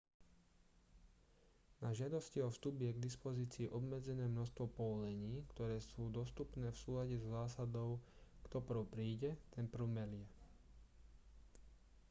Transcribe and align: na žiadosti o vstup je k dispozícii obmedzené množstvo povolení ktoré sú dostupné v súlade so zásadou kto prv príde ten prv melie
na 1.81 1.89
žiadosti 1.97 2.39
o 2.43 2.49
vstup 2.53 2.75
je 2.85 2.91
k 2.93 3.05
dispozícii 3.07 3.69
obmedzené 3.77 4.25
množstvo 4.29 4.65
povolení 4.77 5.33
ktoré 5.53 5.77
sú 5.89 6.01
dostupné 6.19 6.67
v 6.73 6.81
súlade 6.83 7.15
so 7.21 7.29
zásadou 7.37 7.89
kto 8.49 8.57
prv 8.67 8.81
príde 8.95 9.31
ten 9.55 9.65
prv 9.73 9.85
melie 9.97 10.25